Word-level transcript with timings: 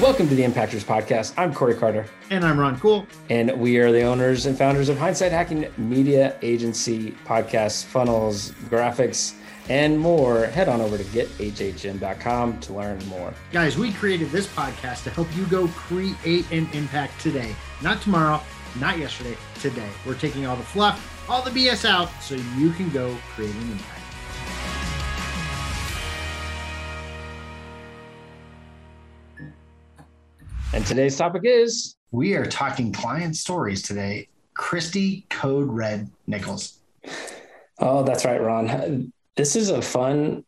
Welcome 0.00 0.28
to 0.28 0.34
the 0.34 0.42
Impactors 0.42 0.82
Podcast. 0.82 1.34
I'm 1.36 1.54
Corey 1.54 1.76
Carter. 1.76 2.04
And 2.28 2.44
I'm 2.44 2.58
Ron 2.58 2.80
Cool. 2.80 3.06
And 3.30 3.52
we 3.52 3.78
are 3.78 3.92
the 3.92 4.02
owners 4.02 4.46
and 4.46 4.58
founders 4.58 4.88
of 4.88 4.98
Hindsight 4.98 5.30
Hacking 5.30 5.68
Media 5.78 6.36
Agency, 6.42 7.12
podcasts, 7.24 7.84
funnels, 7.84 8.50
graphics, 8.68 9.34
and 9.68 9.96
more. 9.98 10.46
Head 10.46 10.68
on 10.68 10.80
over 10.80 10.98
to 10.98 11.04
gethhm.com 11.04 12.58
to 12.60 12.72
learn 12.72 13.06
more. 13.06 13.32
Guys, 13.52 13.78
we 13.78 13.92
created 13.92 14.30
this 14.30 14.48
podcast 14.48 15.04
to 15.04 15.10
help 15.10 15.28
you 15.36 15.46
go 15.46 15.68
create 15.68 16.50
an 16.50 16.68
impact 16.72 17.20
today, 17.20 17.54
not 17.80 18.02
tomorrow, 18.02 18.42
not 18.80 18.98
yesterday, 18.98 19.36
today. 19.60 19.88
We're 20.04 20.18
taking 20.18 20.44
all 20.44 20.56
the 20.56 20.64
fluff, 20.64 21.24
all 21.30 21.40
the 21.40 21.50
BS 21.50 21.88
out 21.88 22.10
so 22.20 22.34
you 22.56 22.72
can 22.72 22.90
go 22.90 23.16
create 23.36 23.54
an 23.54 23.70
impact. 23.70 24.03
And 30.74 30.84
today's 30.84 31.16
topic 31.16 31.42
is 31.44 31.94
we 32.10 32.34
are 32.34 32.44
talking 32.44 32.92
client 32.92 33.36
stories 33.36 33.80
today. 33.80 34.26
Christy 34.54 35.24
Code 35.30 35.68
Red 35.68 36.10
Nichols. 36.26 36.80
Oh, 37.78 38.02
that's 38.02 38.24
right, 38.24 38.42
Ron. 38.42 39.12
This 39.36 39.54
is 39.54 39.70
a 39.70 39.80
fun 39.80 40.44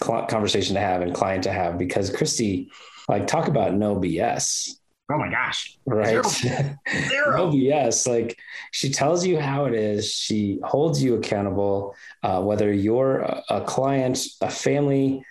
conversation 0.00 0.72
to 0.72 0.80
have 0.80 1.02
and 1.02 1.14
client 1.14 1.44
to 1.44 1.52
have 1.52 1.76
because 1.76 2.08
Christy, 2.08 2.70
like, 3.10 3.26
talk 3.26 3.46
about 3.46 3.74
no 3.74 3.96
BS. 3.96 4.78
Oh 5.12 5.18
my 5.18 5.30
gosh. 5.30 5.76
Right. 5.84 6.24
Zero. 6.24 6.62
Zero. 7.10 7.36
no 7.36 7.52
BS. 7.52 8.08
Like, 8.08 8.38
she 8.70 8.88
tells 8.88 9.26
you 9.26 9.38
how 9.38 9.66
it 9.66 9.74
is. 9.74 10.10
She 10.10 10.60
holds 10.64 11.02
you 11.02 11.16
accountable, 11.16 11.94
uh, 12.22 12.40
whether 12.40 12.72
you're 12.72 13.18
a, 13.18 13.42
a 13.50 13.60
client, 13.60 14.18
a 14.40 14.48
family, 14.48 15.22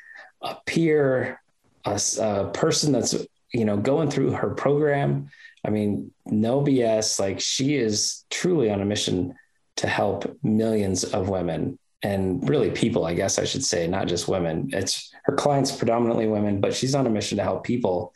a 0.43 0.57
peer, 0.67 1.41
a, 1.85 1.99
a 2.21 2.51
person 2.53 2.91
that's 2.91 3.15
you 3.53 3.65
know, 3.65 3.77
going 3.77 4.09
through 4.09 4.31
her 4.31 4.51
program. 4.51 5.29
I 5.65 5.69
mean, 5.69 6.11
no 6.25 6.61
BS. 6.61 7.19
Like 7.19 7.39
she 7.39 7.75
is 7.75 8.25
truly 8.29 8.69
on 8.69 8.81
a 8.81 8.85
mission 8.85 9.35
to 9.77 9.87
help 9.87 10.37
millions 10.43 11.03
of 11.03 11.29
women 11.29 11.77
and 12.03 12.47
really 12.47 12.71
people, 12.71 13.05
I 13.05 13.13
guess 13.13 13.39
I 13.39 13.45
should 13.45 13.63
say, 13.63 13.87
not 13.87 14.07
just 14.07 14.27
women. 14.27 14.69
It's 14.71 15.11
her 15.23 15.35
clients 15.35 15.71
predominantly 15.71 16.27
women, 16.27 16.61
but 16.61 16.75
she's 16.75 16.95
on 16.95 17.07
a 17.07 17.09
mission 17.09 17.37
to 17.37 17.43
help 17.43 17.63
people 17.63 18.13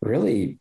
really 0.00 0.58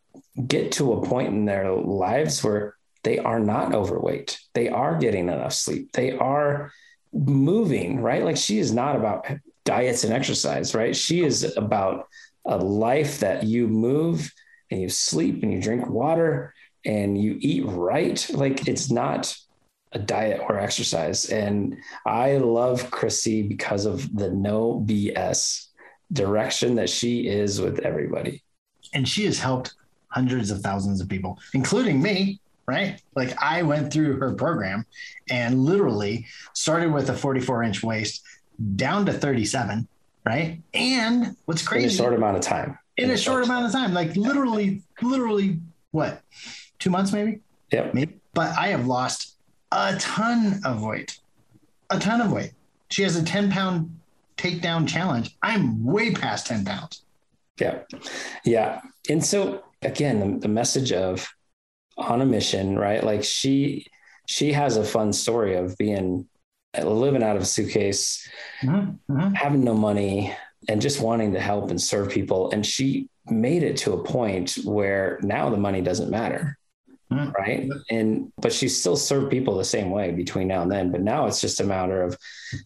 get 0.47 0.71
to 0.73 0.93
a 0.93 1.05
point 1.05 1.29
in 1.29 1.45
their 1.45 1.71
lives 1.73 2.43
where 2.43 2.75
they 3.03 3.17
are 3.17 3.39
not 3.39 3.73
overweight. 3.73 4.39
They 4.53 4.69
are 4.69 4.97
getting 4.99 5.27
enough 5.27 5.53
sleep. 5.53 5.91
They 5.93 6.11
are 6.11 6.71
moving, 7.11 7.99
right? 7.99 8.23
Like 8.23 8.37
she 8.37 8.59
is 8.59 8.71
not 8.71 8.95
about 8.95 9.25
diets 9.65 10.03
and 10.03 10.13
exercise, 10.13 10.75
right? 10.75 10.95
She 10.95 11.23
is 11.23 11.55
about 11.57 12.07
a 12.45 12.57
life 12.57 13.19
that 13.19 13.43
you 13.43 13.67
move 13.67 14.31
and 14.69 14.81
you 14.81 14.89
sleep 14.89 15.43
and 15.43 15.53
you 15.53 15.61
drink 15.61 15.87
water 15.87 16.53
and 16.85 17.21
you 17.21 17.37
eat 17.39 17.65
right, 17.65 18.25
like 18.33 18.67
it's 18.67 18.89
not 18.89 19.35
a 19.91 19.99
diet 19.99 20.41
or 20.41 20.57
exercise. 20.57 21.29
And 21.29 21.77
I 22.05 22.37
love 22.37 22.89
Chrissy 22.91 23.43
because 23.43 23.85
of 23.85 24.15
the 24.15 24.31
no 24.31 24.83
BS 24.85 25.67
direction 26.13 26.75
that 26.75 26.89
she 26.89 27.27
is 27.27 27.59
with 27.61 27.79
everybody. 27.79 28.43
And 28.93 29.07
she 29.07 29.25
has 29.25 29.39
helped 29.39 29.75
hundreds 30.07 30.51
of 30.51 30.61
thousands 30.61 31.01
of 31.01 31.09
people, 31.09 31.39
including 31.53 32.01
me, 32.01 32.39
right? 32.67 33.01
Like 33.15 33.35
I 33.41 33.63
went 33.63 33.91
through 33.91 34.17
her 34.17 34.33
program 34.33 34.85
and 35.29 35.59
literally 35.59 36.25
started 36.53 36.91
with 36.91 37.09
a 37.09 37.15
44 37.15 37.63
inch 37.63 37.83
waist 37.83 38.23
down 38.75 39.05
to 39.05 39.13
37 39.13 39.87
right? 40.25 40.61
And 40.73 41.35
what's 41.45 41.67
crazy 41.67 41.85
in 41.85 41.91
a 41.91 41.95
short 41.95 42.13
amount 42.13 42.37
of 42.37 42.43
time. 42.43 42.77
In, 42.97 43.05
in 43.05 43.11
a 43.11 43.17
short 43.17 43.43
amount 43.43 43.65
of 43.65 43.71
time, 43.71 43.93
like 43.93 44.15
literally, 44.15 44.83
literally, 45.01 45.59
what, 45.91 46.21
two 46.79 46.89
months 46.89 47.11
maybe? 47.11 47.39
Yeah. 47.71 47.89
Maybe. 47.93 48.15
But 48.33 48.57
I 48.57 48.67
have 48.67 48.87
lost 48.87 49.35
a 49.71 49.95
ton 49.97 50.61
of 50.65 50.83
weight, 50.83 51.19
a 51.89 51.99
ton 51.99 52.21
of 52.21 52.31
weight. 52.31 52.53
She 52.89 53.03
has 53.03 53.15
a 53.15 53.23
10 53.23 53.51
pound 53.51 53.97
takedown 54.37 54.87
challenge. 54.87 55.35
I'm 55.41 55.83
way 55.83 56.13
past 56.13 56.47
10 56.47 56.65
pounds. 56.65 57.03
Yeah. 57.59 57.79
Yeah. 58.43 58.81
And 59.09 59.23
so 59.23 59.63
again, 59.81 60.19
the, 60.19 60.39
the 60.39 60.47
message 60.47 60.91
of 60.91 61.27
on 61.97 62.21
a 62.21 62.25
mission, 62.25 62.77
right? 62.77 63.03
Like 63.03 63.23
she, 63.23 63.87
she 64.27 64.53
has 64.53 64.77
a 64.77 64.83
fun 64.83 65.13
story 65.13 65.55
of 65.55 65.77
being 65.77 66.27
living 66.79 67.23
out 67.23 67.35
of 67.35 67.41
a 67.41 67.45
suitcase, 67.45 68.27
mm-hmm. 68.61 69.13
mm-hmm. 69.13 69.33
having 69.33 69.63
no 69.63 69.73
money, 69.73 70.35
and 70.69 70.81
just 70.81 71.01
wanting 71.01 71.33
to 71.33 71.39
help 71.39 71.69
and 71.69 71.81
serve 71.81 72.09
people. 72.09 72.51
And 72.51 72.65
she 72.65 73.09
made 73.29 73.63
it 73.63 73.77
to 73.77 73.93
a 73.93 74.03
point 74.03 74.57
where 74.63 75.19
now 75.21 75.49
the 75.49 75.57
money 75.57 75.81
doesn't 75.81 76.09
matter. 76.09 76.57
Mm-hmm. 77.11 77.31
Right. 77.31 77.69
And, 77.89 78.31
but 78.37 78.53
she 78.53 78.69
still 78.69 78.95
served 78.95 79.31
people 79.31 79.57
the 79.57 79.65
same 79.65 79.91
way 79.91 80.11
between 80.11 80.47
now 80.47 80.61
and 80.61 80.71
then. 80.71 80.91
But 80.91 81.01
now 81.01 81.25
it's 81.25 81.41
just 81.41 81.59
a 81.59 81.65
matter 81.65 82.03
of 82.03 82.17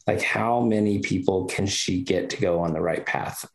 like, 0.05 0.21
how 0.21 0.61
many 0.61 0.99
people 0.99 1.45
can 1.45 1.65
she 1.65 2.03
get 2.03 2.29
to 2.29 2.37
go 2.37 2.59
on 2.59 2.73
the 2.73 2.81
right 2.81 3.03
path? 3.03 3.49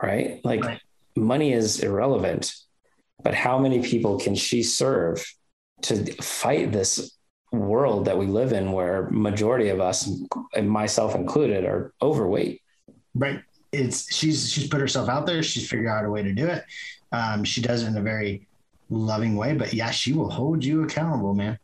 Right. 0.00 0.40
Like, 0.44 0.64
right. 0.64 0.80
money 1.14 1.52
is 1.52 1.80
irrelevant, 1.80 2.52
but 3.22 3.34
how 3.34 3.60
many 3.60 3.80
people 3.82 4.18
can 4.18 4.34
she 4.34 4.64
serve 4.64 5.24
to 5.82 6.04
fight 6.20 6.72
this 6.72 7.16
world 7.54 8.04
that 8.06 8.16
we 8.16 8.26
live 8.26 8.52
in 8.52 8.72
where 8.72 9.08
majority 9.10 9.68
of 9.68 9.80
us 9.80 10.10
and 10.54 10.68
myself 10.68 11.14
included 11.14 11.64
are 11.64 11.92
overweight. 12.02 12.62
Right. 13.14 13.40
It's 13.72 14.14
she's 14.14 14.50
she's 14.50 14.68
put 14.68 14.80
herself 14.80 15.08
out 15.08 15.26
there. 15.26 15.42
She's 15.42 15.68
figured 15.68 15.88
out 15.88 16.04
a 16.04 16.10
way 16.10 16.22
to 16.22 16.32
do 16.32 16.46
it. 16.46 16.64
Um, 17.12 17.44
she 17.44 17.60
does 17.60 17.82
it 17.82 17.88
in 17.88 17.96
a 17.96 18.02
very 18.02 18.46
loving 18.90 19.34
way 19.34 19.54
but 19.54 19.72
yeah 19.72 19.90
she 19.90 20.12
will 20.12 20.30
hold 20.30 20.64
you 20.64 20.84
accountable 20.84 21.34
man. 21.34 21.58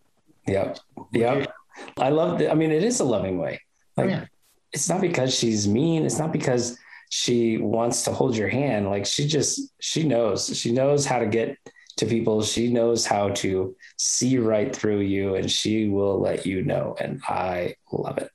Yep. 0.46 0.78
Yep. 1.12 1.52
I 1.96 2.10
love 2.10 2.40
it 2.40 2.50
i 2.50 2.54
mean 2.54 2.72
it 2.72 2.82
is 2.82 3.00
a 3.00 3.04
loving 3.04 3.38
way. 3.38 3.60
Like 3.96 4.06
oh, 4.06 4.10
yeah. 4.10 4.24
it's 4.72 4.88
not 4.88 5.00
because 5.00 5.34
she's 5.34 5.68
mean. 5.68 6.04
It's 6.04 6.18
not 6.18 6.32
because 6.32 6.78
she 7.10 7.58
wants 7.58 8.04
to 8.04 8.12
hold 8.12 8.36
your 8.36 8.48
hand. 8.48 8.88
Like 8.88 9.06
she 9.06 9.26
just 9.26 9.72
she 9.80 10.04
knows. 10.04 10.56
She 10.56 10.72
knows 10.72 11.04
how 11.04 11.18
to 11.18 11.26
get 11.26 11.56
to 12.00 12.06
people. 12.06 12.42
She 12.42 12.72
knows 12.72 13.06
how 13.06 13.28
to 13.30 13.76
see 13.96 14.38
right 14.38 14.74
through 14.74 15.00
you 15.00 15.36
and 15.36 15.50
she 15.50 15.88
will 15.88 16.20
let 16.20 16.44
you 16.44 16.62
know. 16.62 16.94
And 17.00 17.22
I 17.28 17.76
love 17.92 18.18
it. 18.18 18.30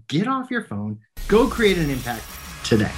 Get 0.07 0.27
off 0.27 0.49
your 0.49 0.63
phone, 0.63 0.99
Go 1.27 1.47
create 1.47 1.77
an 1.77 1.89
impact 1.89 2.23
today. 2.63 2.91